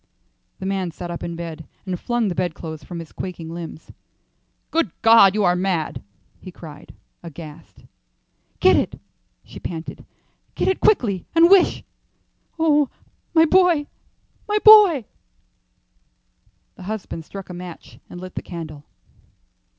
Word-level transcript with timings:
The 0.57 0.65
man 0.65 0.89
sat 0.89 1.11
up 1.11 1.21
in 1.21 1.35
bed 1.35 1.67
and 1.85 1.99
flung 1.99 2.27
the 2.27 2.33
bedclothes 2.33 2.83
from 2.83 2.97
his 2.97 3.11
quaking 3.11 3.51
limbs. 3.53 3.91
"Good 4.71 4.89
God, 5.03 5.35
you 5.35 5.43
are 5.43 5.55
mad!" 5.55 6.01
he 6.39 6.49
cried, 6.49 6.95
aghast. 7.21 7.85
"Get 8.59 8.75
it," 8.75 8.99
she 9.43 9.59
panted; 9.59 10.03
"get 10.55 10.67
it 10.67 10.79
quickly, 10.81 11.27
and 11.35 11.51
wish 11.51 11.83
Oh, 12.57 12.89
my 13.35 13.45
boy, 13.45 13.85
my 14.49 14.57
boy!" 14.65 15.05
Her 16.77 16.83
husband 16.85 17.23
struck 17.23 17.51
a 17.51 17.53
match 17.53 17.99
and 18.09 18.19
lit 18.19 18.33
the 18.33 18.41
candle. 18.41 18.85